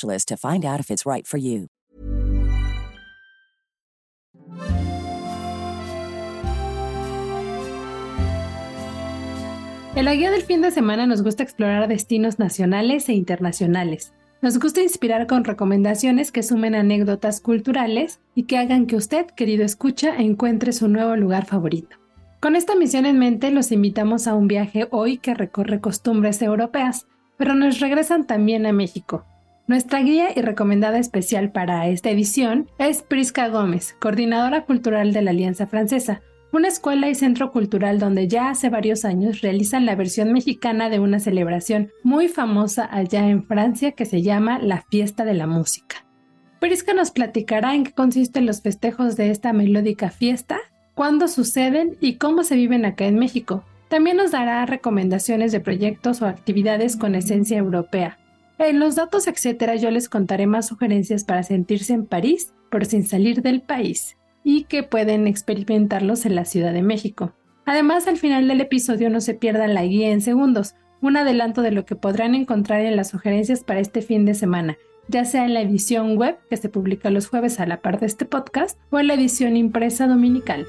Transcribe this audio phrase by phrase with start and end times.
[0.00, 1.68] to find out if it's right for you.
[9.94, 14.14] En la guía del fin de semana nos gusta explorar destinos nacionales e internacionales.
[14.40, 19.64] Nos gusta inspirar con recomendaciones que sumen anécdotas culturales y que hagan que usted, querido
[19.64, 21.98] escucha, encuentre su nuevo lugar favorito.
[22.40, 27.06] Con esta misión en mente, los invitamos a un viaje hoy que recorre costumbres europeas,
[27.36, 29.26] pero nos regresan también a México.
[29.72, 35.30] Nuestra guía y recomendada especial para esta edición es Prisca Gómez, coordinadora cultural de la
[35.30, 36.20] Alianza Francesa,
[36.52, 40.98] una escuela y centro cultural donde ya hace varios años realizan la versión mexicana de
[40.98, 46.04] una celebración muy famosa allá en Francia que se llama la Fiesta de la Música.
[46.60, 50.58] Prisca nos platicará en qué consisten los festejos de esta melódica fiesta,
[50.92, 53.64] cuándo suceden y cómo se viven acá en México.
[53.88, 58.18] También nos dará recomendaciones de proyectos o actividades con esencia europea,
[58.68, 63.06] en los datos, etcétera, yo les contaré más sugerencias para sentirse en París, pero sin
[63.06, 67.34] salir del país, y que pueden experimentarlos en la Ciudad de México.
[67.64, 71.72] Además, al final del episodio no se pierdan la guía en segundos, un adelanto de
[71.72, 74.76] lo que podrán encontrar en las sugerencias para este fin de semana,
[75.08, 78.06] ya sea en la edición web, que se publica los jueves a la par de
[78.06, 80.66] este podcast, o en la edición impresa dominical.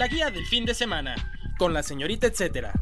[0.00, 1.14] La guía del fin de semana,
[1.58, 2.72] con la señorita etcétera.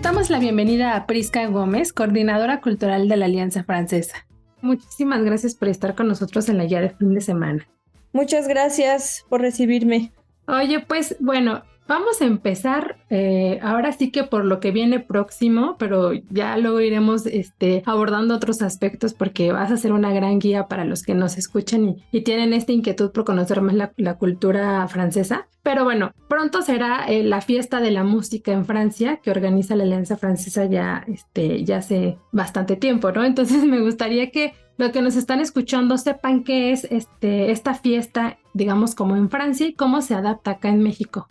[0.00, 4.26] Damos la bienvenida a Prisca Gómez, coordinadora cultural de la Alianza Francesa.
[4.62, 7.68] Muchísimas gracias por estar con nosotros en la guía del fin de semana.
[8.14, 10.14] Muchas gracias por recibirme.
[10.48, 15.76] Oye, pues bueno, Vamos a empezar eh, ahora sí que por lo que viene próximo,
[15.78, 20.66] pero ya luego iremos este, abordando otros aspectos porque vas a ser una gran guía
[20.66, 25.46] para los que nos escuchan y, tienen esta inquietud por conocer más la, cultura francesa.
[25.62, 29.84] Pero bueno, pronto será eh, la fiesta de la música en Francia que organiza la
[29.84, 33.24] Alianza Francesa ya, este, ya hace bastante tiempo, ¿no?
[33.24, 38.38] Entonces me gustaría que los que nos están escuchando sepan qué es este, esta fiesta,
[38.54, 41.28] digamos, como en Francia y cómo se adapta acá en México.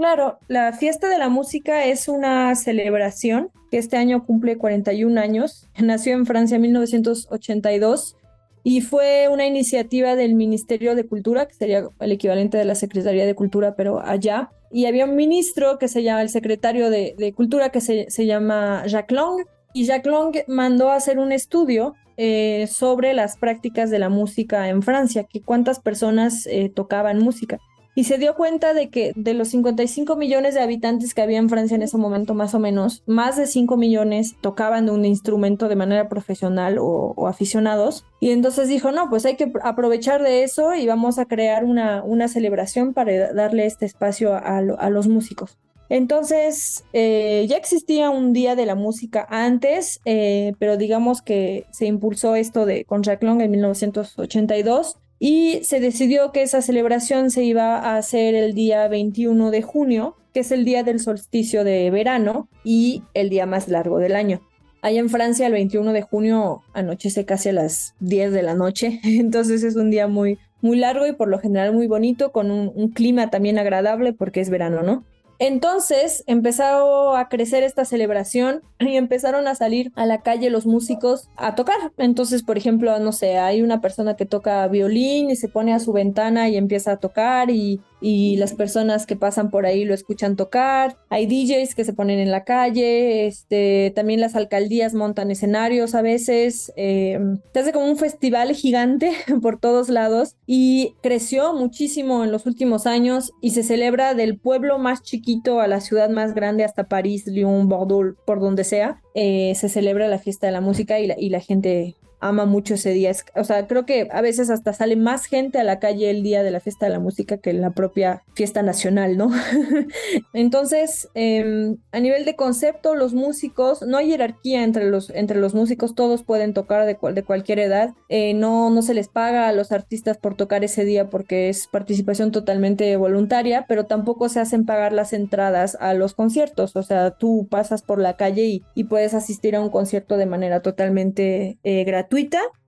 [0.00, 5.68] Claro, la fiesta de la música es una celebración que este año cumple 41 años.
[5.78, 8.16] Nació en Francia en 1982
[8.64, 13.26] y fue una iniciativa del Ministerio de Cultura, que sería el equivalente de la Secretaría
[13.26, 14.50] de Cultura, pero allá.
[14.72, 19.14] Y había un ministro que se llama el secretario de, Cultura, que se, llama Jacques
[19.14, 19.44] Long.
[19.74, 24.70] Y Jacques Long mandó a hacer un estudio eh, sobre las prácticas de la música
[24.70, 27.58] en Francia, que cuántas personas eh, tocaban música
[28.00, 31.50] y se dio cuenta de que de los 55 millones de habitantes que había en
[31.50, 35.76] Francia en ese momento más o menos, más de 5 millones tocaban un instrumento de
[35.76, 38.06] manera profesional o, aficionados.
[38.18, 42.02] Y entonces dijo, no, pues hay que aprovechar de eso y vamos a crear una,
[42.02, 45.58] una celebración para darle este espacio a, los músicos.
[45.90, 51.84] Entonces, eh, ya existía un día de la música antes, eh, pero digamos que se
[51.84, 57.44] impulsó esto de con Jacques Long en 1982 y se decidió que esa celebración se
[57.44, 61.90] iba a hacer el día 21 de junio, que es el día del solsticio de
[61.90, 64.40] verano y el día más largo del año.
[64.80, 68.98] Allá en Francia el 21 de junio anochece casi a las 10 de la noche,
[69.04, 72.88] entonces es un día muy, muy largo y por lo general muy bonito, con un,
[72.88, 75.04] clima también agradable porque es verano, ¿no?
[75.40, 81.30] Entonces empezó a crecer esta celebración y empezaron a salir a la calle los músicos
[81.36, 81.92] a tocar.
[81.96, 85.80] Entonces, por ejemplo, no sé, hay una persona que toca violín y se pone a
[85.80, 90.34] su ventana y empieza a tocar y, las personas que pasan por ahí lo escuchan
[90.34, 90.96] tocar.
[91.10, 96.00] Hay DJs que se ponen en la calle, este, también las alcaldías montan escenarios a
[96.00, 96.72] veces.
[96.76, 97.18] Eh,
[97.52, 99.12] se hace como un festival gigante
[99.42, 104.78] por todos lados y creció muchísimo en los últimos años y se celebra del pueblo
[104.78, 105.29] más chiquito
[105.60, 109.00] a la ciudad más grande hasta París, Lyon, Bordeaux, por donde sea.
[109.14, 112.74] Eh, se celebra la fiesta de la música y la, y la gente ama mucho
[112.74, 113.12] ese día.
[113.34, 116.42] o sea, creo que a veces hasta sale más gente a la calle el día
[116.42, 119.30] de la fiesta de la música que la propia fiesta nacional, ¿no?
[120.34, 125.54] Entonces, em, a nivel de concepto, los músicos, no hay jerarquía entre los, entre los
[125.54, 127.94] músicos, todos pueden tocar de, de cualquier edad.
[128.08, 131.66] Eh, no, no se les paga a los artistas por tocar ese día porque es
[131.66, 136.76] participación totalmente voluntaria, pero tampoco se hacen pagar las entradas a los conciertos.
[136.76, 140.26] O sea, tú pasas por la calle y, y puedes asistir a un concierto de
[140.26, 142.09] manera totalmente eh, gratuita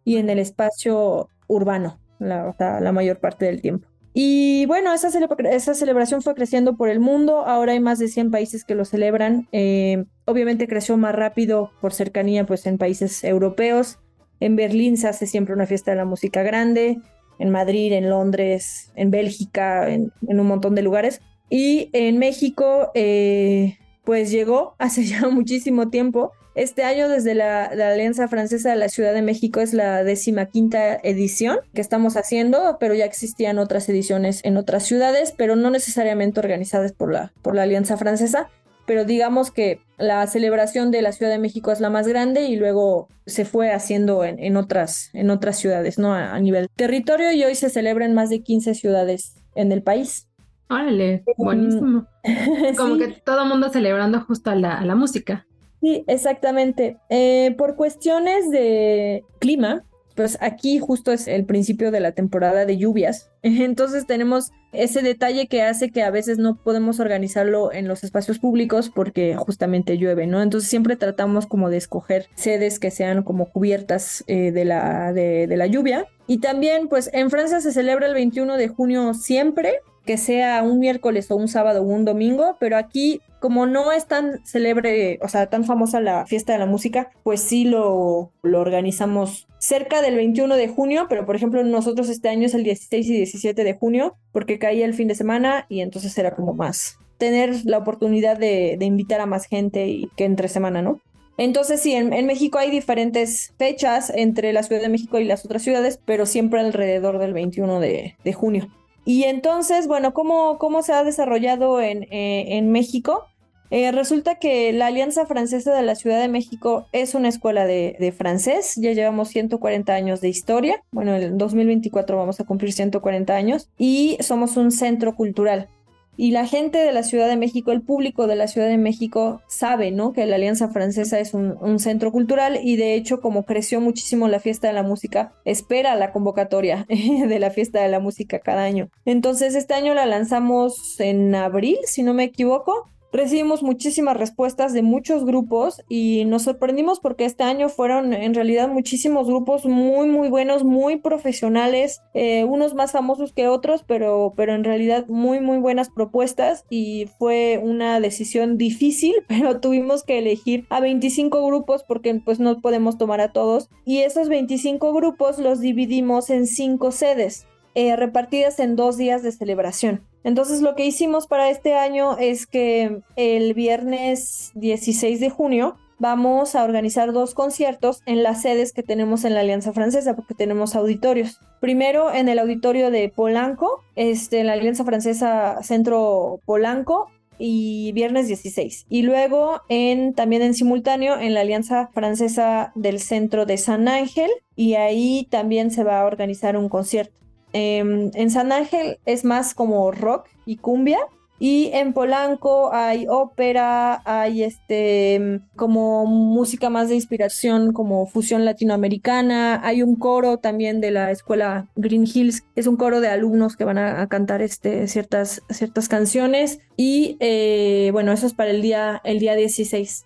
[0.04, 3.88] y en el espacio urbano la, la mayor parte del tiempo.
[4.14, 8.30] Y bueno, esa, esa, celebración fue creciendo por el mundo, ahora hay más de 100
[8.30, 14.00] países que lo celebran, eh, obviamente creció más rápido por cercanía pues en países europeos,
[14.38, 17.00] en Berlín se hace siempre una fiesta de la música grande,
[17.38, 23.78] en Madrid, en Londres, en Bélgica, en, un montón de lugares, y en México eh,
[24.04, 29.14] pues llegó hace ya muchísimo tiempo este año, desde la, Alianza Francesa de la Ciudad
[29.14, 30.04] de México, es la
[30.50, 35.70] quinta edición que estamos haciendo, pero ya existían otras ediciones en otras ciudades, pero no
[35.70, 38.48] necesariamente organizadas por la, por la Alianza Francesa.
[38.84, 42.56] Pero digamos que la celebración de la Ciudad de México es la más grande y
[42.56, 46.12] luego se fue haciendo en, otras, en otras ciudades, ¿no?
[46.12, 50.28] A, nivel territorio y hoy se celebra en más de 15 ciudades en el país.
[50.68, 52.06] Órale, buenísimo.
[52.76, 55.46] Como que todo el mundo celebrando justo a la, a la música.
[55.82, 56.96] Sí, exactamente.
[57.10, 59.84] Eh, por cuestiones de clima,
[60.14, 63.30] pues aquí justo es el principio de la temporada de lluvias.
[63.42, 68.38] Entonces tenemos ese detalle que hace que a veces no podemos organizarlo en los espacios
[68.38, 70.40] públicos porque justamente llueve, ¿no?
[70.40, 75.48] Entonces siempre tratamos como de escoger sedes que sean como cubiertas eh, de, la, de,
[75.48, 76.06] de la lluvia.
[76.28, 80.78] Y también pues en Francia se celebra el 21 de junio siempre, que sea un
[80.78, 85.28] miércoles o un sábado o un domingo, pero aquí como no es tan celebre, o
[85.28, 90.14] sea, tan famosa la fiesta de la música, pues sí lo, lo organizamos cerca del
[90.14, 93.74] 21 de junio, pero por ejemplo nosotros este año es el 16 y 17 de
[93.74, 98.38] junio, porque caía el fin de semana y entonces era como más tener la oportunidad
[98.38, 101.00] de, invitar a más gente y que entre semana, ¿no?
[101.38, 105.62] Entonces sí, en, México hay diferentes fechas entre la Ciudad de México y las otras
[105.62, 108.68] ciudades, pero siempre alrededor del 21 de, junio.
[109.04, 113.26] Y entonces, bueno, ¿cómo, cómo se ha desarrollado en, eh, en México?
[113.72, 118.14] Eh, resulta que la Alianza Francesa de la Ciudad de México es una escuela de,
[118.14, 123.70] francés, ya llevamos 140 años de historia, bueno, en 2024 vamos a cumplir 140 años
[123.78, 125.70] y somos un centro cultural.
[126.18, 129.40] Y la gente de la Ciudad de México, el público de la Ciudad de México
[129.48, 130.12] sabe, ¿no?
[130.12, 134.28] Que la Alianza Francesa es un, un, centro cultural y de hecho como creció muchísimo
[134.28, 138.64] la fiesta de la música, espera la convocatoria de la fiesta de la música cada
[138.64, 138.90] año.
[139.06, 144.82] Entonces este año la lanzamos en abril, si no me equivoco, recibimos muchísimas respuestas de
[144.82, 150.28] muchos grupos y nos sorprendimos porque este año fueron en realidad muchísimos grupos muy muy
[150.28, 155.58] buenos, muy profesionales, eh, unos más famosos que otros, pero, pero en realidad muy muy
[155.58, 162.14] buenas propuestas y fue una decisión difícil, pero tuvimos que elegir a 25 grupos porque
[162.24, 167.46] pues no podemos tomar a todos y esos 25 grupos los dividimos en cinco sedes.
[167.74, 170.02] Eh, repartidas en dos días de celebración.
[170.24, 176.54] Entonces lo que hicimos para este año es que el viernes 16 de junio vamos
[176.54, 180.74] a organizar dos conciertos en las sedes que tenemos en la Alianza Francesa, porque tenemos
[180.74, 181.38] auditorios.
[181.60, 187.08] Primero en el auditorio de Polanco, este, en la Alianza Francesa Centro Polanco,
[187.38, 188.86] y viernes 16.
[188.88, 194.30] Y luego en, también en simultáneo en la Alianza Francesa del Centro de San Ángel,
[194.54, 197.18] y ahí también se va a organizar un concierto.
[197.52, 200.98] Em, en San Ángel es más como rock y cumbia.
[201.38, 208.44] Y en Polanco hay ópera, hay este em, como música más de inspiración, como fusión
[208.44, 209.60] latinoamericana.
[209.66, 213.64] Hay un coro también de la escuela Green Hills, es un coro de alumnos que
[213.64, 216.60] van a, cantar este, ciertas, ciertas canciones.
[216.76, 220.04] Y eh, bueno, eso es para el día, el día 16.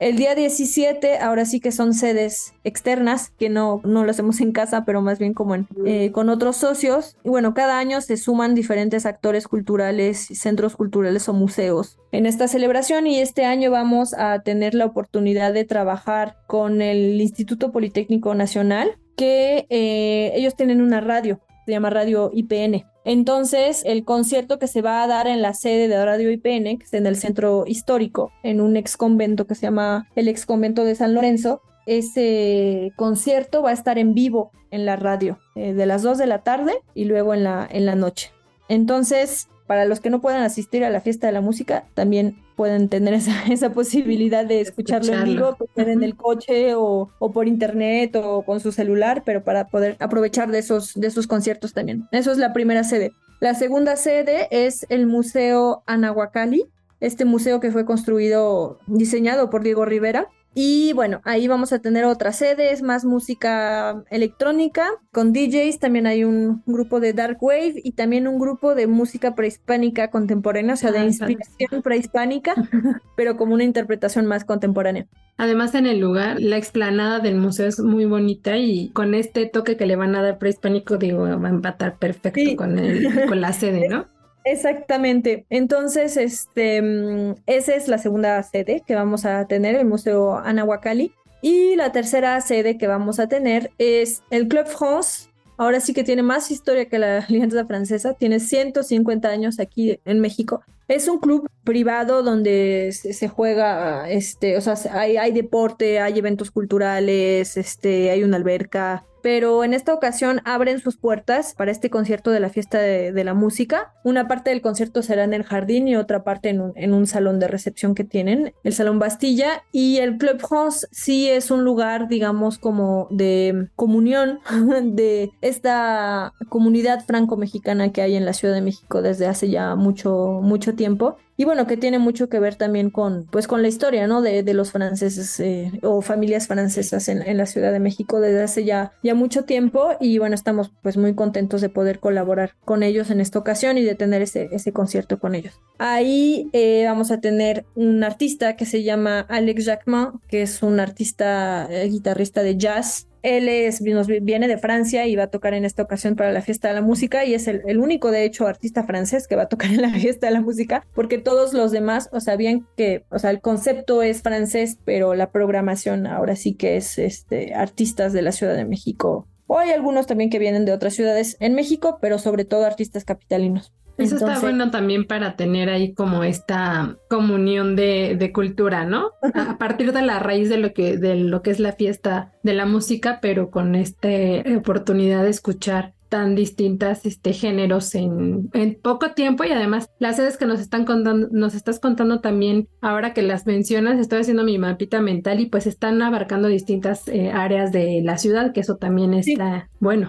[0.00, 4.52] El día 17, ahora sí que son sedes externas, que no, no lo hacemos en
[4.52, 7.16] casa, pero más bien como eh, con otros socios.
[7.24, 12.48] Y bueno, cada año se suman diferentes actores culturales, centros culturales o museos en esta
[12.48, 18.34] celebración y este año vamos a tener la oportunidad de trabajar con el Instituto Politécnico
[18.34, 22.84] Nacional, que eh, ellos tienen una radio, se llama Radio IPN.
[23.08, 26.84] Entonces, el concierto que se va a dar en la sede de Radio IPN, que
[26.84, 30.84] está en el centro histórico, en un ex convento que se llama el ex convento
[30.84, 35.86] de San Lorenzo, ese concierto va a estar en vivo en la radio eh, de
[35.86, 38.30] las 2 de la tarde y luego en la, en la noche.
[38.68, 42.88] Entonces, para los que no puedan asistir a la fiesta de la música, también pueden
[42.88, 48.16] tener esa, esa posibilidad de escucharlo, en vivo, en el coche o, o, por internet
[48.16, 52.08] o con su celular, pero para poder aprovechar de esos, de esos conciertos también.
[52.10, 53.12] Eso es la primera sede.
[53.40, 56.64] La segunda sede es el Museo Anahuacalli,
[57.00, 60.28] este museo que fue construido, diseñado por Diego Rivera
[60.60, 66.24] y bueno, ahí vamos a tener otras sedes, más música electrónica con DJs, también hay
[66.24, 70.90] un grupo de Dark Wave y también un grupo de música prehispánica contemporánea, o sea,
[70.90, 72.56] de ah, inspiración prehispánica,
[73.16, 75.06] pero como una interpretación más contemporánea.
[75.36, 79.76] Además, en el lugar, la explanada del museo es muy bonita y con este toque
[79.76, 83.52] que le van a dar prehispánico, digo, va a empatar perfecto con, el, con la
[83.52, 84.06] sede, ¿no?
[84.50, 85.44] Exactamente.
[85.50, 91.12] Entonces, este, mm, esa es la segunda sede que vamos a tener, el Museo Anahuacalli.
[91.42, 95.28] Y la tercera sede que vamos a tener es el Club France.
[95.58, 100.20] Ahora sí que tiene más historia que la Alianza Francesa, tiene 150 años aquí en
[100.20, 100.62] México.
[100.88, 106.50] Es un club privado donde se, juega, este, o sea, hay, hay deporte, hay eventos
[106.50, 112.30] culturales, este, hay una alberca, pero en esta ocasión abren sus puertas para este concierto
[112.30, 113.92] de la fiesta de, la música.
[114.04, 117.06] Una parte del concierto será en el jardín y otra parte en un, en un,
[117.06, 119.64] salón de recepción que tienen, el Salón Bastilla.
[119.72, 124.40] Y el Club France sí es un lugar, digamos, como de comunión
[124.94, 130.40] de esta comunidad franco-mexicana que hay en la Ciudad de México desde hace ya mucho,
[130.42, 134.06] mucho tiempo y bueno, que tiene mucho que ver también con, pues, con la historia,
[134.06, 134.22] ¿no?
[134.22, 138.42] De, de los franceses eh, o familias francesas en, en, la Ciudad de México desde
[138.42, 142.82] hace ya, ya mucho tiempo y bueno, estamos pues muy contentos de poder colaborar con
[142.82, 145.60] ellos en esta ocasión y de tener ese, ese concierto con ellos.
[145.78, 150.80] Ahí eh, vamos a tener un artista que se llama Alex Jacquemin, que es un
[150.80, 155.54] artista eh, guitarrista de jazz él es, nos viene de Francia y va a tocar
[155.54, 158.46] en esta ocasión para la fiesta de la música y es el, único, de hecho,
[158.46, 161.70] artista francés que va a tocar en la fiesta de la música, porque todos los
[161.70, 162.36] demás, o sea,
[162.76, 167.54] que, o sea, el concepto es francés, pero la programación ahora sí que es este,
[167.54, 169.26] artistas de la Ciudad de México.
[169.46, 173.04] O hay algunos también que vienen de otras ciudades en México, pero sobre todo artistas
[173.04, 173.72] capitalinos.
[173.98, 179.10] Eso está bueno también para tener ahí como esta comunión de, de cultura, ¿no?
[179.34, 182.54] A partir de la raíz de lo que, de lo que es la fiesta de
[182.54, 184.08] la música, pero con esta
[184.56, 190.36] oportunidad de escuchar tan distintas este, géneros en, en, poco tiempo y además las sedes
[190.36, 194.58] que nos están contando, nos estás contando también, ahora que las mencionas, estoy haciendo mi
[194.58, 199.12] mapita mental y pues están abarcando distintas eh, áreas de la ciudad, que eso también
[199.14, 200.08] está bueno.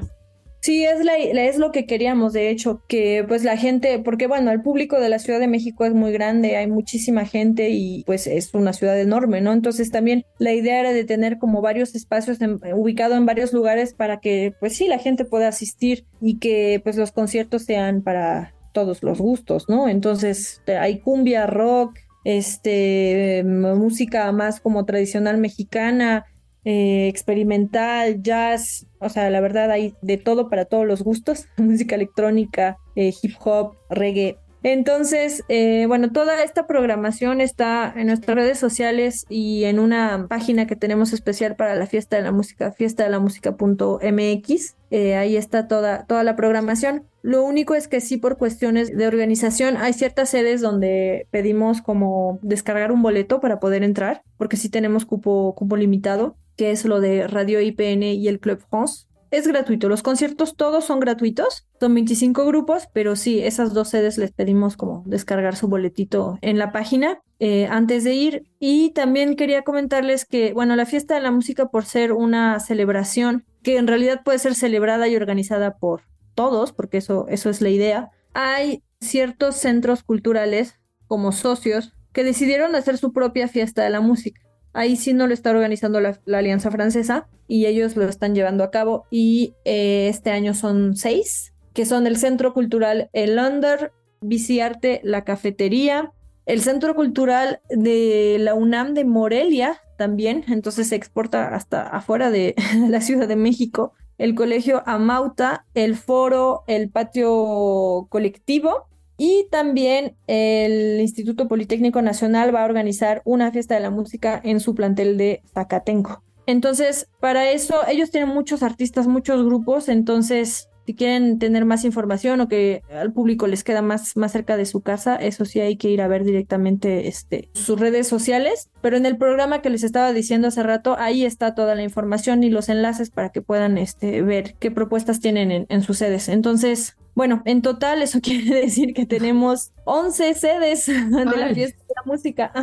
[0.62, 4.51] Sí, es, la, es lo que queríamos, de hecho, que pues la gente, porque bueno,
[4.51, 8.28] el público de la Ciudad de México es muy grande, hay muchísima gente y pues
[8.28, 9.54] es una ciudad enorme, ¿no?
[9.54, 12.39] Entonces también la idea era de tener como varios espacios
[12.75, 16.98] ubicados en varios lugares para que pues sí, la gente pueda asistir y que pues
[16.98, 19.88] los conciertos sean para todos los gustos, ¿no?
[19.88, 26.25] Entonces hay cumbia, rock, este, música más como tradicional mexicana,
[26.66, 31.96] eh, experimental, jazz, o sea, la verdad hay de todo para todos los gustos, música
[31.96, 34.38] electrónica, eh, hip hop, reggae.
[34.62, 40.68] Entonces, eh, bueno, toda esta programación está en nuestras redes sociales y en una página
[40.68, 44.75] que tenemos especial para la fiesta de la música, fiesta de la música.mx.
[44.92, 47.06] ahí está toda, toda la programación.
[47.22, 52.38] Lo único es que sí, por cuestiones de organización, hay ciertas sedes donde pedimos como
[52.42, 57.00] descargar un boleto para poder entrar, porque sí tenemos cupo, cupo limitado que es lo
[57.00, 59.06] de Radio IPN y el Club France.
[59.32, 64.18] Es gratuito, los conciertos todos son gratuitos, son 25 grupos, pero sí, esas dos sedes
[64.18, 68.44] les pedimos como descargar su boletito en la página eh, antes de ir.
[68.60, 73.46] Y también quería comentarles que, bueno, la fiesta de la música por ser una celebración
[73.63, 76.01] que en realidad puede ser celebrada y organizada por
[76.36, 82.75] todos, porque eso, eso es la idea, hay ciertos centros culturales como socios que decidieron
[82.75, 84.42] hacer su propia fiesta de la música.
[84.79, 88.71] Ahí sí no lo está organizando la, Alianza Francesa y ellos lo están llevando a
[88.71, 89.07] cabo.
[89.12, 95.25] Y eh, este año son seis, que son el Centro Cultural El Under, Biciarte, La
[95.25, 96.13] Cafetería,
[96.45, 102.55] el Centro Cultural de la UNAM de Morelia también, entonces se exporta hasta afuera de
[102.88, 108.88] la Ciudad de México, el Colegio Amauta, el Foro, el Patio Colectivo
[109.19, 114.61] y también el Instituto Politécnico Nacional va a organizar una fiesta de la música en
[114.61, 116.23] su plantel de Zacatenco.
[116.47, 122.41] Entonces, para eso, ellos tienen muchos artistas, muchos grupos, entonces si quieren tener más información
[122.41, 125.77] o que al público les queda más, más cerca de su casa, eso sí hay
[125.77, 128.71] que ir a ver directamente este, sus redes sociales.
[128.81, 132.43] Pero en el programa que les estaba diciendo hace rato, ahí está toda la información
[132.43, 136.27] y los enlaces para que puedan este, ver qué propuestas tienen en, en sus sedes.
[136.27, 141.93] Entonces, bueno, en total eso quiere decir que tenemos 11 sedes de la fiesta de
[141.93, 142.53] la música,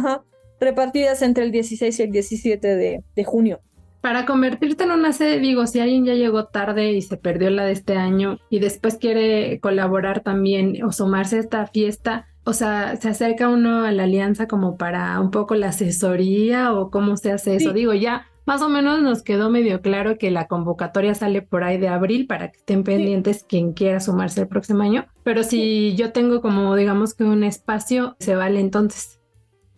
[0.58, 3.60] repartidas entre el 16 y el 17 de, de junio.
[4.00, 7.66] Para convertirte en una sede, digo, si alguien ya llegó tarde y se perdió la
[7.66, 12.96] de este año y después quiere colaborar también o sumarse a esta fiesta, o sea,
[12.96, 17.30] se acerca uno a la alianza como para un poco la asesoría o cómo se
[17.30, 17.74] hace eso.
[17.74, 21.78] Digo, ya más o menos nos quedó medio claro que la convocatoria sale por ahí
[21.78, 25.06] de abril para que estén pendientes quien quiera sumarse el próximo año.
[25.24, 29.20] Pero si yo tengo como digamos que un espacio, se vale entonces.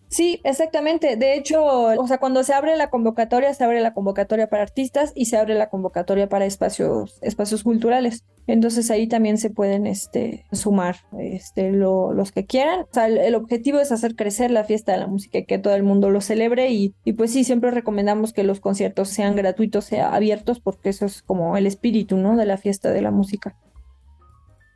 [0.09, 1.17] Sí, exactamente.
[1.17, 5.13] De hecho, o sea, cuando se abre la convocatoria, se abre la convocatoria para artistas
[5.15, 8.25] y se abre la convocatoria para espacios, espacios culturales.
[8.47, 12.81] Entonces ahí también se pueden este, sumar este, los que quieran.
[12.81, 15.75] O sea, el, objetivo es hacer crecer la fiesta de la música y que todo
[15.75, 16.71] el mundo lo celebre.
[16.71, 21.05] Y, y pues sí, siempre recomendamos que los conciertos sean gratuitos, sean abiertos, porque eso
[21.05, 22.37] es como el espíritu, ¿no?
[22.37, 23.55] De la fiesta de la música.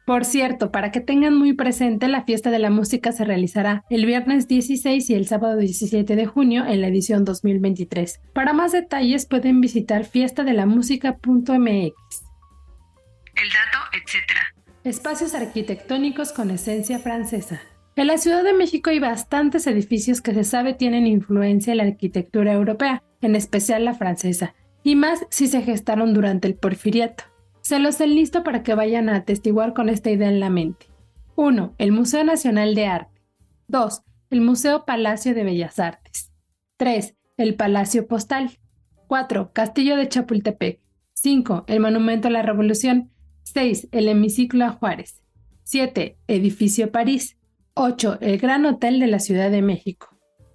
[0.04, 4.04] Por cierto, para que tengan muy presente, la fiesta de la música se realizará el
[4.04, 8.20] viernes 16 y el sábado 17 de junio en la edición 2023.
[8.32, 11.92] Para más detalles pueden visitar fiestadelamusica.mx.
[13.34, 14.16] El dato, etc.
[14.82, 17.60] Espacios arquitectónicos con esencia francesa.
[17.94, 21.84] En la Ciudad de México hay bastantes edificios que se sabe tienen influencia en la
[21.84, 27.24] arquitectura europea, en especial la francesa, y más si se gestaron durante el porfiriato.
[27.62, 30.86] Se los listo para que vayan a atestiguar con esta idea en la mente.
[31.36, 31.74] 1.
[31.78, 33.22] El Museo Nacional de Arte.
[33.68, 34.02] 2.
[34.30, 36.32] El Museo Palacio de Bellas Artes.
[36.76, 37.14] 3.
[37.36, 38.58] El Palacio Postal.
[39.06, 39.52] 4.
[39.52, 40.80] Castillo de Chapultepec.
[41.14, 41.64] 5.
[41.68, 43.10] El Monumento a la Revolución.
[43.44, 43.88] 6.
[43.92, 45.22] El Hemiciclo a Juárez.
[45.62, 46.18] 7.
[46.26, 47.36] Edificio París.
[47.74, 48.18] 8.
[48.20, 50.11] El Gran Hotel de la Ciudad de México.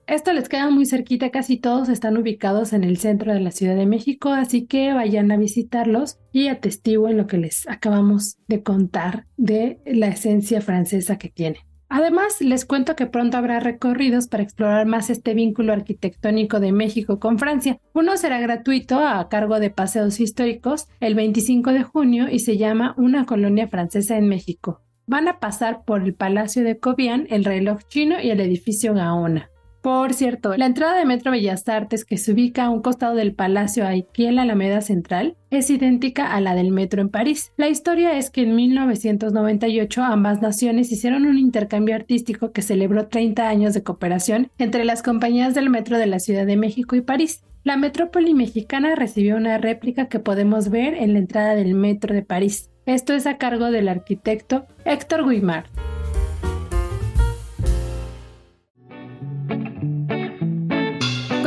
[0.07, 3.75] Esto les queda muy cerquita, casi todos están ubicados en el centro de la Ciudad
[3.75, 9.27] de México, así que vayan a visitarlos y atestiguen lo que les acabamos de contar
[9.35, 11.59] de la esencia francesa que tiene.
[11.89, 17.19] Además, les cuento que pronto habrá recorridos para explorar más este vínculo arquitectónico de México
[17.19, 17.77] con Francia.
[17.93, 22.93] Uno será gratuito a cargo de Paseos Históricos el 25 de junio y se llama
[22.97, 24.82] Una colonia francesa en México.
[25.05, 29.49] Van a pasar por el Palacio de Cobian, el reloj chino y el edificio Gaona.
[29.88, 33.34] Por cierto, la entrada de Metro Bellas Artes, que se ubica a un costado del
[33.34, 37.54] Palacio aquí en la Alameda Central, es idéntica a la del metro en París.
[37.56, 43.47] La historia es que en 1998 ambas naciones hicieron un intercambio artístico que celebró 30
[43.47, 47.45] años de cooperación entre las compañías del metro de la Ciudad de México y París.
[47.63, 52.23] La metrópoli mexicana recibió una réplica que podemos ver en la entrada del metro de
[52.23, 52.69] París.
[52.86, 55.67] Esto es a cargo del arquitecto Héctor Guimard.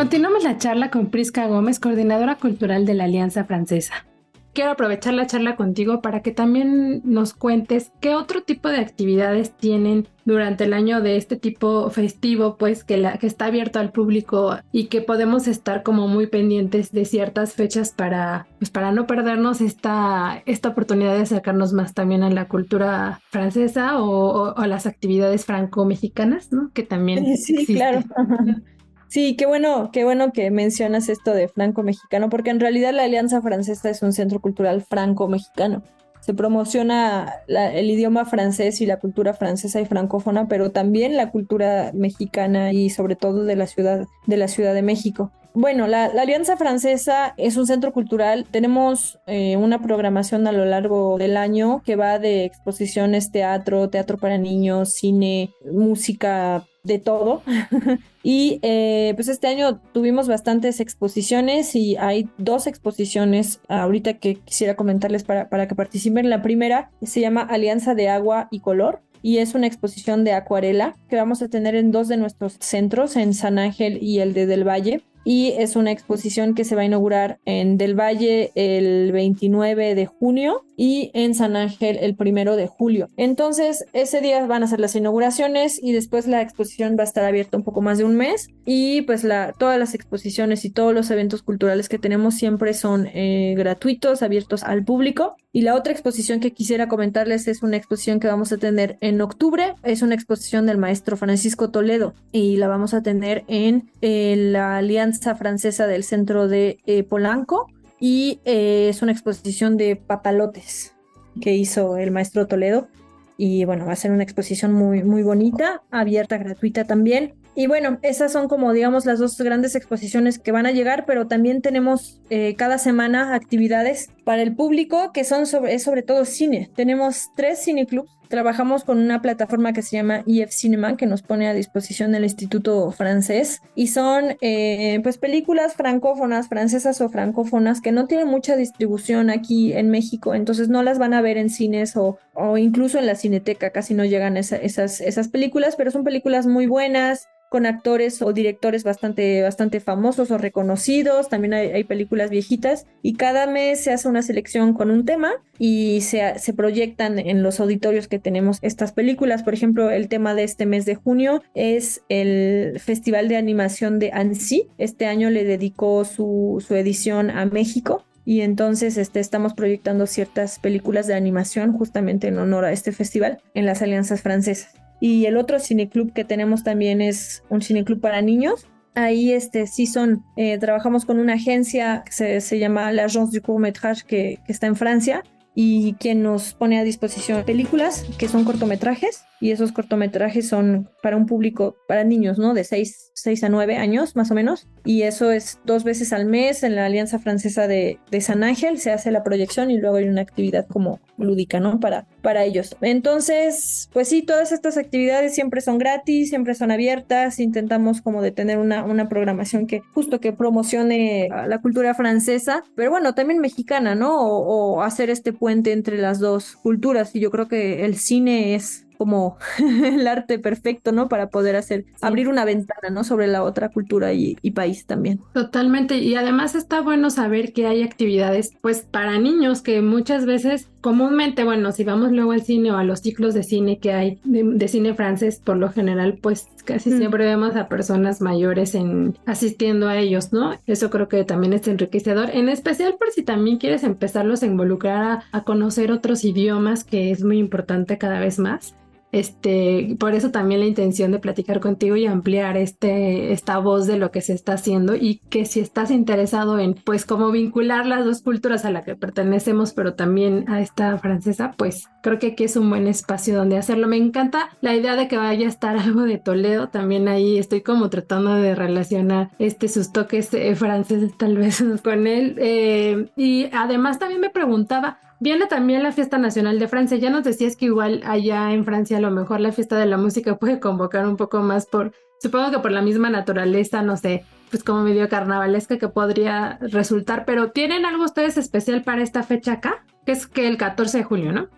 [0.00, 4.06] Continuamos la charla con Prisca Gómez, coordinadora cultural de la Alianza Francesa.
[4.54, 9.54] Quiero aprovechar la charla contigo para que también nos cuentes qué otro tipo de actividades
[9.54, 13.92] tienen durante el año de este tipo festivo, pues que, la, que está abierto al
[13.92, 19.06] público y que podemos estar como muy pendientes de ciertas fechas para, pues para no
[19.06, 24.86] perdernos esta, esta oportunidad de acercarnos más también a la cultura francesa o, a las
[24.86, 26.70] actividades franco-mexicanas, ¿no?
[26.72, 28.02] Que también sí, claro.
[29.10, 33.42] Sí, qué bueno, qué bueno que mencionas esto de franco-mexicano, porque en realidad la Alianza
[33.42, 35.82] Francesa es un centro cultural franco-mexicano.
[36.20, 41.90] Se promociona el idioma francés y la cultura francesa y francófona, pero también la cultura
[41.92, 45.32] mexicana y sobre todo de la ciudad de la Ciudad de México.
[45.54, 48.46] Bueno, la, Alianza Francesa es un centro cultural.
[48.48, 54.18] Tenemos eh, una programación a lo largo del año que va de exposiciones, teatro, teatro
[54.18, 57.42] para niños, cine, música, de todo.
[58.22, 64.76] y eh, pues este año tuvimos bastantes exposiciones y hay dos exposiciones ahorita que quisiera
[64.76, 66.28] comentarles para, para que participen.
[66.28, 70.96] La primera se llama Alianza de Agua y Color y es una exposición de acuarela
[71.08, 74.46] que vamos a tener en dos de nuestros centros, en San Ángel y el de
[74.46, 75.02] Del Valle.
[75.22, 80.06] Y es una exposición que se va a inaugurar en Del Valle el 29 de
[80.06, 83.10] junio y en San Ángel el primero de julio.
[83.18, 87.22] Entonces, ese día van a ser las inauguraciones y después la exposición va a estar
[87.26, 89.26] abierta un poco más de un mes y pues
[89.58, 94.62] todas las exposiciones y todos los eventos culturales que tenemos siempre son eh, gratuitos, abiertos
[94.62, 95.36] al público.
[95.52, 99.20] Y la otra exposición que quisiera comentarles es una exposición que vamos a tener en
[99.20, 99.74] octubre.
[99.82, 104.78] Es una exposición del maestro Francisco Toledo y la vamos a tener en eh, la
[104.78, 107.66] Alianza Francesa del Centro de eh, Polanco
[108.00, 110.94] y eh, es una exposición de papalotes
[111.40, 112.88] que hizo el maestro Toledo.
[113.36, 117.34] Y bueno, va a ser una exposición muy, muy bonita, abierta, gratuita también.
[117.54, 121.26] Y bueno, esas son como digamos las dos grandes exposiciones que van a llegar, pero
[121.26, 126.24] también tenemos eh, cada semana actividades para el público que son sobre, es sobre todo
[126.24, 126.70] cine.
[126.76, 128.16] Tenemos tres cineclubs.
[128.28, 132.22] Trabajamos con una plataforma que se llama EF Cinema que nos pone a disposición el
[132.22, 133.60] Instituto Francés.
[133.74, 139.72] Y son eh, pues películas francófonas, francesas o francófonas que no tienen mucha distribución aquí
[139.72, 143.16] en México, entonces no las van a ver en cines o, o incluso en la
[143.16, 148.32] cineteca, casi no llegan esas, esas películas, pero son películas muy buenas, con actores o
[148.32, 151.28] directores bastante, bastante famosos o reconocidos.
[151.28, 152.86] También hay, películas viejitas.
[153.02, 157.42] Y cada mes se hace una selección con un tema y se, se, proyectan en
[157.42, 159.42] los auditorios que tenemos estas películas.
[159.42, 164.10] Por ejemplo, el tema de este mes de junio es el Festival de Animación de
[164.12, 164.68] Annecy.
[164.78, 170.58] Este año le dedicó su, su edición a México y entonces este, estamos proyectando ciertas
[170.58, 174.74] películas de animación justamente en honor a este festival en las alianzas francesas.
[175.00, 178.66] Y el otro cineclub que tenemos también es un cineclub para niños.
[178.94, 183.42] Ahí este, sí son, eh, trabajamos con una agencia que se, se llama l'Agence du
[183.42, 185.22] Court Métrage que, que está en Francia
[185.54, 191.16] y quien nos pone a disposición películas que son cortometrajes y esos cortometrajes son para
[191.16, 192.52] un público, para niños, ¿no?
[192.52, 194.68] De 6, 6 a 9 años más o menos.
[194.84, 198.78] Y eso es dos veces al mes en la Alianza Francesa de, de, San Ángel,
[198.78, 201.80] se hace la proyección y luego hay una actividad como lúdica, ¿no?
[201.80, 202.76] Para, para ellos.
[202.82, 208.32] Entonces, pues sí, todas estas actividades siempre son gratis, siempre son abiertas, intentamos como de
[208.32, 213.94] tener una, una programación que justo que promocione la cultura francesa, pero bueno, también mexicana,
[213.94, 214.20] ¿no?
[214.20, 217.14] O, o hacer este puente entre las dos culturas.
[217.14, 221.08] Y yo creo que el cine es como el arte perfecto, ¿no?
[221.08, 223.02] Para poder hacer, abrir una ventana, ¿no?
[223.02, 225.20] Sobre la otra cultura y, país también.
[225.32, 225.96] Totalmente.
[225.96, 231.44] Y además está bueno saber que hay actividades, pues, para niños que muchas veces, comúnmente,
[231.44, 234.68] bueno, si vamos luego al cine o a los ciclos de cine que hay de,
[234.68, 236.98] cine francés, por lo general, pues casi mm.
[236.98, 240.58] siempre vemos a personas mayores en asistiendo a ellos, ¿no?
[240.66, 245.20] Eso creo que también es enriquecedor, en especial por si también quieres empezarlos a involucrar
[245.32, 248.74] a conocer otros idiomas, que es muy importante cada vez más.
[249.12, 253.98] Este, por eso también la intención de platicar contigo y ampliar este, esta voz de
[253.98, 258.04] lo que se está haciendo y que si estás interesado en, pues, cómo vincular las
[258.04, 262.44] dos culturas a la que pertenecemos, pero también a esta francesa, pues, creo que aquí
[262.44, 263.88] es un buen espacio donde hacerlo.
[263.88, 267.62] Me encanta la idea de que vaya a estar algo de Toledo, también ahí estoy
[267.62, 272.36] como tratando de relacionar este, sus toques eh, franceses tal vez con él.
[272.38, 276.96] Eh, y además también me preguntaba, Viene también la fiesta nacional de Francia.
[276.96, 279.98] Ya nos decías que igual allá en Francia a lo mejor la fiesta de la
[279.98, 284.24] música puede convocar un poco más por, supongo que por la misma naturaleza, no sé,
[284.50, 289.52] pues como medio carnavalesca que podría resultar, pero ¿tienen algo ustedes especial para esta fecha
[289.52, 289.84] acá?
[290.06, 291.48] Que es que el 14 de julio, ¿no?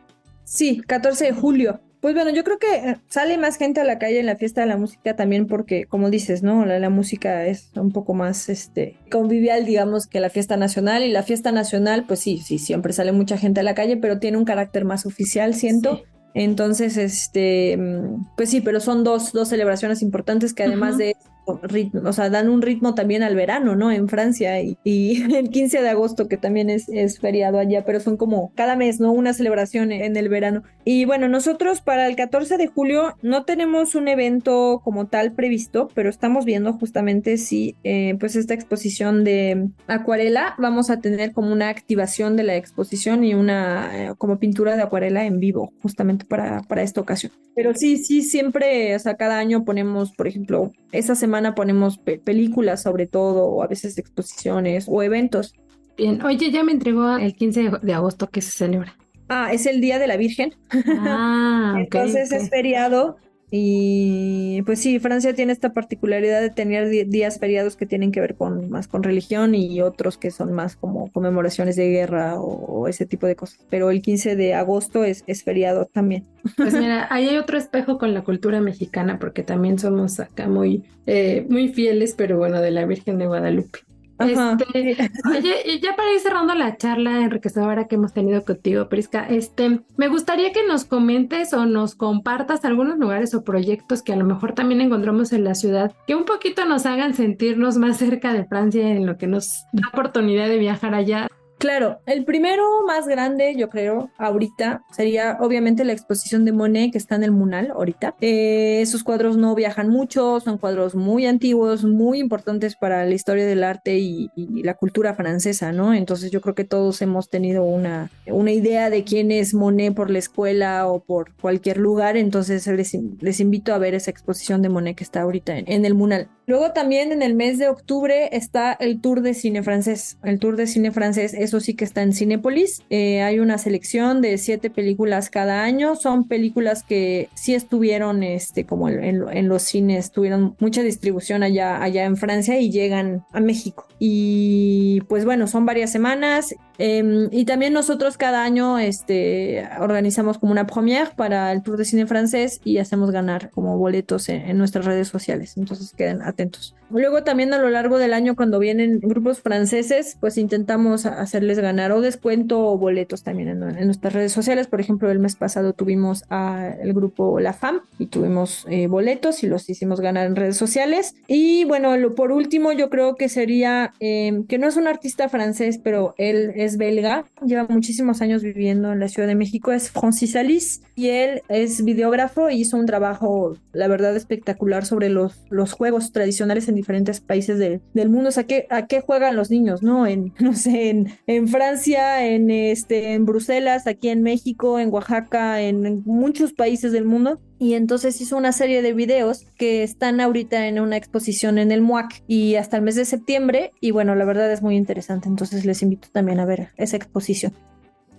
[0.42, 1.80] Sí, 14 de julio.
[2.02, 4.60] Pues bueno, yo creo que eh, sale más gente a la calle en la fiesta
[4.60, 6.66] de la música también porque, como dices, ¿no?
[6.66, 11.04] La, música es un poco más este, convivial, digamos, que la fiesta nacional.
[11.04, 14.18] Y la fiesta nacional, pues sí, sí, siempre sale mucha gente a la calle, pero
[14.18, 16.02] tiene un carácter más oficial, siento.
[16.34, 21.14] Entonces, este, mm, pues sí, pero son dos, dos celebraciones importantes que además de
[21.62, 23.90] ritmo, o sea, dan un ritmo también al verano, ¿no?
[23.90, 24.76] En Francia y,
[25.34, 29.00] el 15 de agosto, que también es, es, feriado allá, pero son como cada mes,
[29.00, 29.12] ¿no?
[29.12, 30.62] Una celebración en el verano.
[30.84, 35.88] Y bueno, nosotros para el 14 de julio no tenemos un evento como tal previsto,
[35.94, 41.52] pero estamos viendo justamente si, eh, pues, esta exposición de acuarela, vamos a tener como
[41.52, 46.24] una activación de la exposición y una eh, como pintura de acuarela en vivo, justamente
[46.24, 47.32] para, para esta ocasión.
[47.54, 52.82] Pero sí, sí, siempre, o sea, cada año ponemos, por ejemplo, esa semana ponemos películas
[52.82, 55.54] sobre todo, o a veces exposiciones o eventos.
[55.96, 58.96] Bien, oye, ya me entregó el 15 de agosto que se celebra.
[59.28, 60.54] Ah, es el Día de la Virgen.
[60.98, 63.16] Ah, Entonces es feriado,
[63.54, 68.34] y pues sí, Francia tiene esta particularidad de tener días feriados que tienen que ver
[68.34, 73.04] con más con religión y otros que son más como conmemoraciones de guerra o, ese
[73.04, 73.60] tipo de cosas.
[73.68, 76.24] Pero el 15 de agosto es, es feriado también.
[76.56, 80.84] Pues mira, ahí hay otro espejo con la cultura mexicana porque también somos acá muy,
[81.04, 83.80] eh, muy fieles, pero bueno, de la Virgen de Guadalupe.
[84.18, 89.26] Este, oye, y ya para ir cerrando la charla enriquecedora que hemos tenido contigo, Prisca,
[89.28, 94.16] este, me gustaría que nos comentes o nos compartas algunos lugares o proyectos que a
[94.16, 98.32] lo mejor también encontramos en la ciudad que un poquito nos hagan sentirnos más cerca
[98.32, 101.28] de Francia en lo que nos da oportunidad de viajar allá.
[101.62, 106.98] Claro, el primero más grande, yo creo, ahorita, sería obviamente la exposición de Monet que
[106.98, 108.16] está en el Munal ahorita.
[108.20, 113.46] Eh, esos cuadros no viajan mucho, son cuadros muy antiguos, muy importantes para la historia
[113.46, 114.28] del arte y,
[114.64, 115.94] la cultura francesa, ¿no?
[115.94, 120.10] Entonces yo creo que todos hemos tenido una, una idea de quién es Monet por
[120.10, 124.68] la escuela o por cualquier lugar, entonces les, les invito a ver esa exposición de
[124.68, 126.28] Monet que está ahorita en, en el Munal.
[126.46, 130.18] Luego también en el mes de octubre está el Tour de Cine Francés.
[130.24, 132.82] El Tour de Cine Francés es eso sí que está en Cinépolis.
[132.88, 135.96] Eh, hay una selección de siete películas cada año.
[135.96, 142.04] Son películas que sí estuvieron, este, como en, los cines, tuvieron mucha distribución allá, allá
[142.04, 143.86] en Francia y llegan a México.
[143.98, 146.54] Y pues bueno, son varias semanas.
[146.78, 151.84] Em, y también nosotros cada año este, organizamos como una premiere para el Tour de
[151.84, 155.56] Cine Francés y hacemos ganar como boletos en, en nuestras redes sociales.
[155.56, 156.74] Entonces queden atentos.
[156.92, 161.92] Luego también a lo largo del año cuando vienen grupos franceses, pues intentamos hacerles ganar
[161.92, 164.66] o descuento o boletos también en, nuestras redes sociales.
[164.66, 169.46] Por ejemplo, el mes pasado tuvimos al grupo La Fam y tuvimos eh, boletos y
[169.46, 171.14] los hicimos ganar en redes sociales.
[171.26, 175.28] Y bueno, lo, por último yo creo que sería em, que no es un artista
[175.28, 179.90] francés, pero él es belga, lleva muchísimos años viviendo en la Ciudad de México, es
[179.90, 185.40] Francis Alice y él es videógrafo y hizo un trabajo, la verdad, espectacular sobre los,
[185.50, 188.28] los juegos tradicionales en diferentes países del mundo.
[188.28, 190.06] O sea, ¿qué, ¿a qué juegan los niños, no?
[190.06, 195.62] En, no sé, en, en Francia, en, este, en Bruselas, aquí en México, en Oaxaca,
[195.62, 197.40] en, muchos países del mundo.
[197.58, 201.80] Y entonces hizo una serie de videos que están ahorita en una exposición en el
[201.80, 203.70] MUAC y hasta el mes de septiembre.
[203.80, 205.28] Y bueno, la verdad es muy interesante.
[205.28, 207.52] Entonces les invito también a ver esa exposición.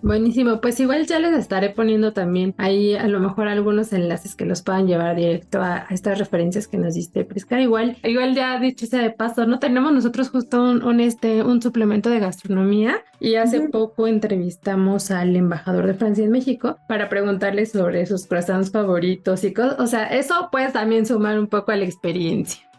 [0.03, 4.43] Buenísimo, pues igual ya les estaré poniendo también ahí a lo mejor algunos enlaces que
[4.43, 7.61] los puedan llevar directo a, estas referencias que nos diste, Prisca.
[7.61, 12.09] Igual, igual ya dicho sea de paso, no tenemos nosotros justo un, este, un suplemento
[12.09, 18.05] de gastronomía y hace poco entrevistamos al embajador de Francia en México para preguntarle sobre
[18.05, 19.79] sus croissants favoritos y cosas.
[19.79, 22.72] O sea, eso puede también sumar un poco a la experiencia.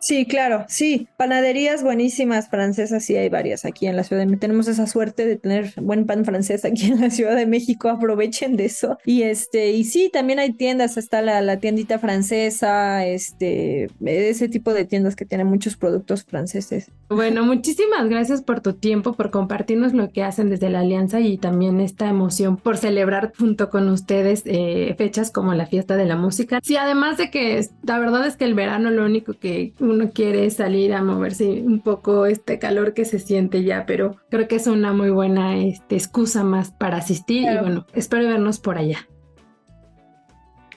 [0.00, 1.08] Sí, claro, sí.
[1.16, 4.40] Panaderías buenísimas francesas, sí hay varias aquí en la Ciudad de México.
[4.40, 7.88] Tenemos esa suerte de tener buen pan francés aquí en la Ciudad de México.
[7.88, 8.98] Aprovechen de eso.
[9.04, 14.72] Y este, y sí, también hay tiendas, está la, la tiendita francesa, este, ese tipo
[14.72, 16.90] de tiendas que tienen muchos productos franceses.
[17.08, 21.38] Bueno, muchísimas gracias por tu tiempo, por compartirnos lo que hacen desde la Alianza y
[21.38, 26.16] también esta emoción por celebrar junto con ustedes eh, fechas como la fiesta de la
[26.16, 26.60] música.
[26.62, 30.48] Sí, además de que la verdad es que el verano lo único que uno quiere
[30.50, 34.66] salir a moverse un poco este calor que se siente ya, pero creo que es
[34.66, 39.06] una muy buena este, excusa más para asistir y bueno, espero vernos por allá.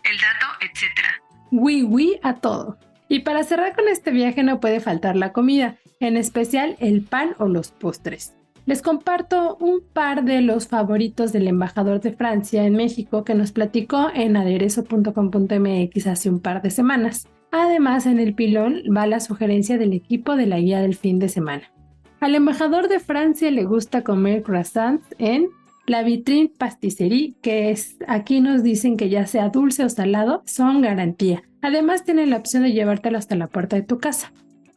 [0.04, 1.22] El dato, etcétera.
[1.52, 2.78] Oui, oui a todo.
[3.08, 7.36] Y para cerrar con este viaje no puede faltar la comida, en especial el pan
[7.40, 8.34] o los postres.
[8.66, 13.52] Les comparto un par de los favoritos del embajador de Francia en México que nos
[13.52, 17.28] platicó en aderezo.com.mx hace un par de semanas.
[17.52, 21.30] Además, en el pilón va la sugerencia del equipo de la guía del fin de
[21.30, 21.64] semana.
[22.22, 25.48] Al embajador de Francia le gusta comer croissants en
[25.88, 30.82] la Vitrine Pastisserie, que es aquí nos dicen que ya sea dulce o salado, son
[30.82, 31.44] garantía.
[31.62, 34.32] Además, tiene la opción de llevártelo hasta la puerta de tu casa.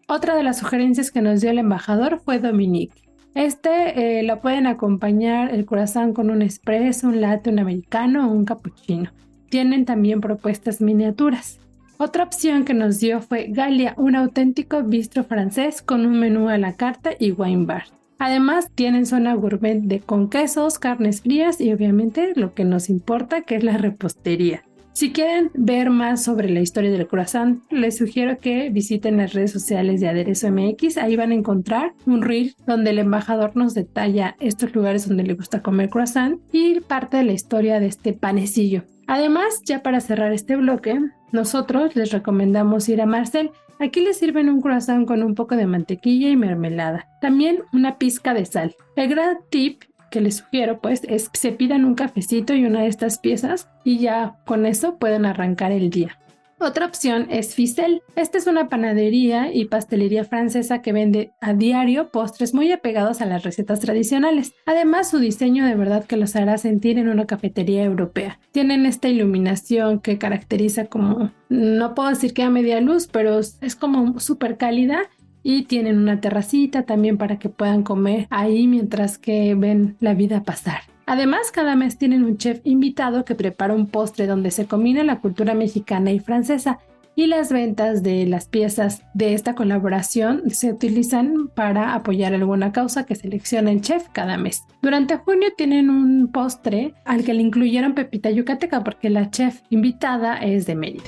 [0.09, 3.05] Otra de las sugerencias que nos dio el embajador fue Dominique.
[3.35, 8.33] Este eh, lo pueden acompañar el croissant con un espresso, un latte, un americano o
[8.33, 9.11] un cappuccino.
[9.49, 11.59] Tienen también propuestas miniaturas.
[11.97, 16.59] Otra opción que nos dio fue Galia, un auténtico bistro francés con un menú a
[16.59, 17.85] la carta y wine bar.
[18.19, 23.43] Además, tienen zona gourmet de con quesos, carnes frías y obviamente lo que nos importa
[23.43, 24.63] que es la repostería.
[24.93, 29.51] Si quieren ver más sobre la historia del croissant, les sugiero que visiten las redes
[29.51, 30.99] sociales de Aderezo MX.
[30.99, 35.35] Ahí van a encontrar un reel donde el embajador nos detalla estos lugares donde le
[35.35, 38.85] gusta comer croissant y parte de la historia de este panecillo.
[39.09, 41.01] Además, ya para cerrar este bloque,
[41.35, 43.51] nosotros les recomendamos ir a Marcel.
[43.81, 47.09] Aquí les sirven un croissant con un poco de mantequilla y mermelada.
[47.21, 48.77] También una pizca de sal.
[48.95, 52.83] El gran tip que les sugiero pues es que se pidan un cafecito y una
[52.83, 56.17] de estas piezas y ya con eso pueden arrancar el día.
[56.61, 58.03] Otra opción es Ficel.
[58.17, 63.27] Esta es una panadería y pastelería francesa que vende a diario postres muy apegados a
[63.27, 64.55] las recetas tradicionales.
[64.65, 68.39] Además, su diseño de verdad que los hará sentir en una cafetería europea.
[68.53, 73.77] Tienen esta iluminación que caracteriza como, no puedo decir que a media luz, pero es
[73.77, 75.01] como súper cálida
[75.43, 80.43] y tienen una terracita también para que puedan comer ahí mientras que ven la vida
[80.43, 80.94] pasar.
[81.07, 85.21] Además, cada mes tienen un chef invitado que prepara un postre donde se combina la
[85.21, 86.79] cultura mexicana y francesa
[87.17, 93.07] y las ventas de las piezas de esta colaboración se utilizan para apoyar alguna causa
[93.07, 94.65] que selecciona el chef cada mes.
[94.83, 100.39] Durante junio tienen un postre al que le incluyeron pepita yucateca porque la chef invitada
[100.39, 101.05] es de Mérida.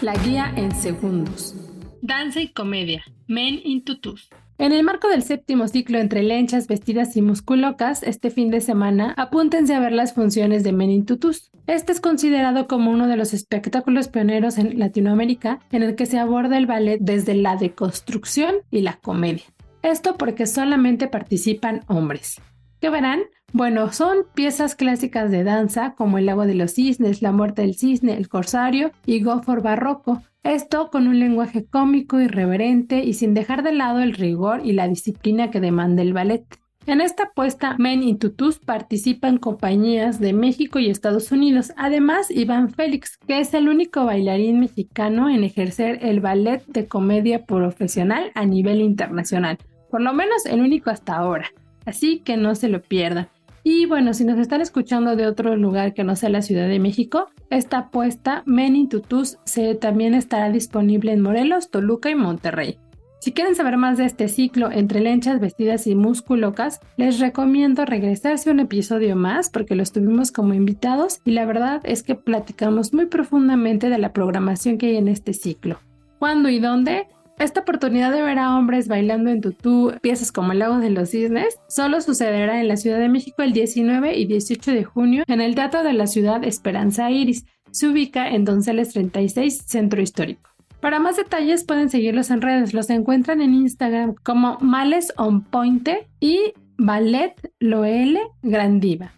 [0.00, 1.54] La guía en segundos.
[2.00, 3.04] Danza y comedia.
[3.28, 4.30] Men in tutus.
[4.56, 9.12] En el marco del séptimo ciclo entre lenchas, vestidas y musculocas, este fin de semana,
[9.18, 11.50] apúntense a ver las funciones de Men in Tutus.
[11.66, 16.18] Este es considerado como uno de los espectáculos pioneros en Latinoamérica en el que se
[16.18, 19.44] aborda el ballet desde la deconstrucción y la comedia.
[19.82, 22.40] Esto porque solamente participan hombres.
[22.80, 23.20] ¿Qué verán?
[23.52, 27.74] Bueno, son piezas clásicas de danza como El lago de los cisnes, La muerte del
[27.74, 33.34] cisne, El corsario y Go for Barroco, esto con un lenguaje cómico, irreverente y sin
[33.34, 36.46] dejar de lado el rigor y la disciplina que demanda el ballet.
[36.86, 41.74] En esta apuesta, Men in Tutus participan compañías de México y Estados Unidos.
[41.76, 47.44] Además, Iván Félix, que es el único bailarín mexicano en ejercer el ballet de comedia
[47.44, 49.58] profesional a nivel internacional.
[49.90, 51.50] Por lo menos el único hasta ahora.
[51.84, 53.28] Así que no se lo pierdan.
[53.62, 56.78] Y bueno, si nos están escuchando de otro lugar que no sea la Ciudad de
[56.78, 62.78] México, esta apuesta Men in Tutus se también estará disponible en Morelos, Toluca y Monterrey.
[63.20, 68.50] Si quieren saber más de este ciclo entre lenchas vestidas y musculocas, les recomiendo regresarse
[68.50, 73.06] un episodio más porque los tuvimos como invitados y la verdad es que platicamos muy
[73.06, 75.80] profundamente de la programación que hay en este ciclo.
[76.18, 77.08] ¿Cuándo y dónde?
[77.40, 81.08] Esta oportunidad de ver a hombres bailando en tutú piezas como el Lago de los
[81.08, 85.40] Cisnes solo sucederá en la Ciudad de México el 19 y 18 de junio en
[85.40, 87.46] el Teatro de la Ciudad Esperanza Iris.
[87.70, 90.50] Se ubica en Donceles 36, Centro Histórico.
[90.82, 92.74] Para más detalles pueden seguirlos en redes.
[92.74, 99.14] Los encuentran en Instagram como Males on Pointe y Ballet Loele Grandiva.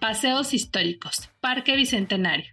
[0.00, 1.30] Paseos históricos.
[1.40, 2.52] Parque Bicentenario.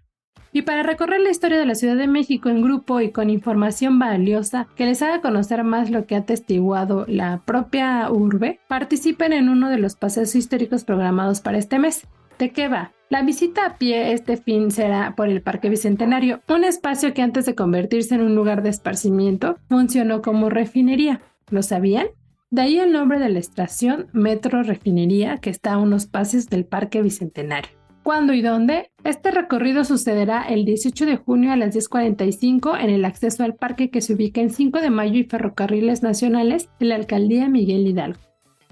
[0.51, 3.99] Y para recorrer la historia de la Ciudad de México en grupo y con información
[3.99, 9.49] valiosa que les haga conocer más lo que ha testiguado la propia urbe, participen en
[9.49, 12.07] uno de los paseos históricos programados para este mes.
[12.39, 12.91] ¿De qué va?
[13.09, 17.45] La visita a pie este fin será por el Parque Bicentenario, un espacio que antes
[17.45, 21.21] de convertirse en un lugar de esparcimiento funcionó como refinería.
[21.49, 22.07] ¿Lo sabían?
[22.51, 26.65] De ahí el nombre de la estación Metro Refinería que está a unos pases del
[26.65, 27.78] Parque Bicentenario
[28.09, 28.89] cuándo y dónde.
[29.03, 33.91] Este recorrido sucederá el 18 de junio a las 10.45 en el acceso al parque
[33.91, 38.19] que se ubica en 5 de mayo y Ferrocarriles Nacionales en la alcaldía Miguel Hidalgo.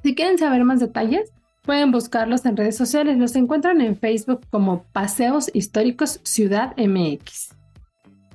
[0.02, 3.20] Si quieren saber más detalles, pueden buscarlos en redes sociales.
[3.20, 7.54] Los encuentran en Facebook como Paseos Históricos Ciudad MX.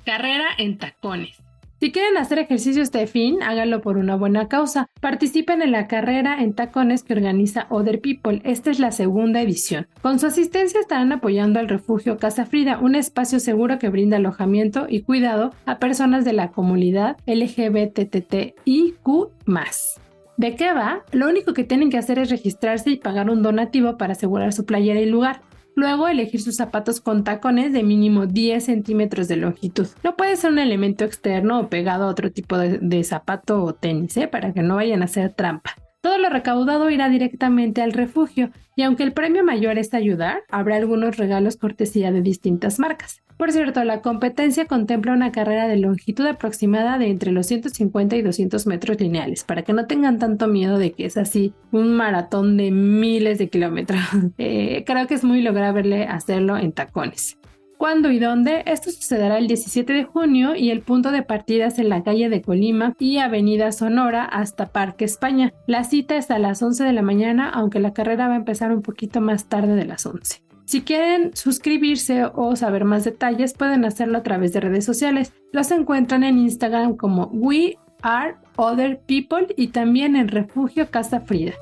[0.05, 1.42] Carrera en tacones.
[1.83, 4.87] Si quieren hacer ejercicio este fin, háganlo por una buena causa.
[5.01, 8.41] Participen en la carrera en tacones que organiza Other People.
[8.45, 9.89] Esta es la segunda edición.
[10.01, 14.87] Con su asistencia estarán apoyando al refugio Casa Frida, un espacio seguro que brinda alojamiento
[14.89, 18.55] y cuidado a personas de la comunidad LGBTTIQ+.
[20.37, 21.03] ¿De qué va?
[21.11, 24.65] Lo único que tienen que hacer es registrarse y pagar un donativo para asegurar su
[24.67, 25.41] playera y lugar.
[25.75, 29.87] Luego elegir sus zapatos con tacones de mínimo 10 centímetros de longitud.
[30.05, 34.17] No puede ser un elemento externo o pegado a otro tipo de, zapato o tenis,
[34.17, 34.29] ¿eh?
[34.29, 35.75] para que no vayan a hacer trampa.
[36.03, 40.75] Todo lo recaudado irá directamente al refugio y aunque el premio mayor es ayudar, habrá
[40.75, 43.23] algunos regalos cortesía de distintas marcas.
[43.37, 48.23] Por cierto, la competencia contempla una carrera de longitud aproximada de entre los 150 y
[48.23, 52.57] 200 metros lineales, para que no tengan tanto miedo de que es así un maratón
[52.57, 54.01] de miles de kilómetros.
[54.39, 57.39] Eh, creo que es muy lograble hacerlo en tacones
[57.83, 58.63] cuándo y dónde.
[58.67, 62.29] Esto sucederá el 17 de junio y el punto de partida es en la calle
[62.29, 65.53] de Colima y Avenida Sonora hasta Parque España.
[65.67, 68.71] La cita es a las 11 de la mañana, aunque la carrera va a empezar
[68.71, 70.45] un poquito más tarde de las 11.
[70.65, 75.33] Si quieren suscribirse o saber más detalles, pueden hacerlo a través de redes sociales.
[75.53, 81.55] Los encuentran en Instagram como We Are Other People y también en Refugio Casa Frida.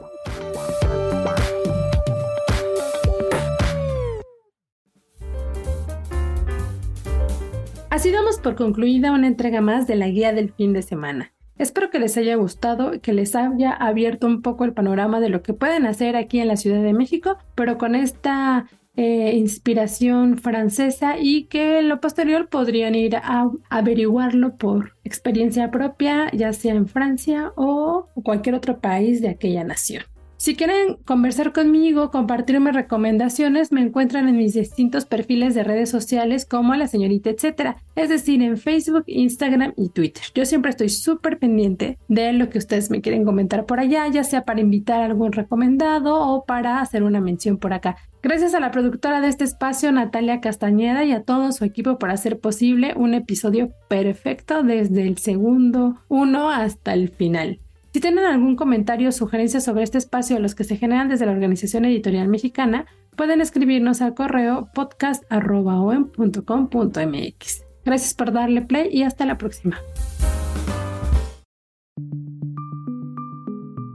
[8.00, 11.34] Así damos por concluida una entrega más de la guía del fin de semana.
[11.58, 15.42] Espero que les haya gustado que les haya abierto un poco el panorama de lo
[15.42, 21.18] que pueden hacer aquí en la Ciudad de México, pero con esta eh, inspiración francesa
[21.20, 26.88] y que en lo posterior podrían ir a averiguarlo por experiencia propia, ya sea en
[26.88, 30.04] Francia o cualquier otro país de aquella nación.
[30.40, 36.46] Si quieren conversar conmigo, compartirme recomendaciones, me encuentran en mis distintos perfiles de redes sociales
[36.46, 40.22] como la señorita etcétera, es decir, en Facebook, Instagram y Twitter.
[40.34, 44.24] Yo siempre estoy súper pendiente de lo que ustedes me quieren comentar por allá, ya
[44.24, 47.98] sea para invitar a algún recomendado o para hacer una mención por acá.
[48.22, 52.08] Gracias a la productora de este espacio, Natalia Castañeda, y a todo su equipo por
[52.10, 57.60] hacer posible un episodio perfecto desde el segundo uno hasta el final.
[57.92, 61.26] Si tienen algún comentario o sugerencia sobre este espacio o los que se generan desde
[61.26, 62.86] la Organización Editorial Mexicana,
[63.16, 67.64] pueden escribirnos al correo podcast.com.mx.
[67.84, 69.80] Gracias por darle play y hasta la próxima.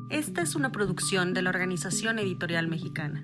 [0.10, 3.24] Esta es una producción de la Organización Editorial Mexicana.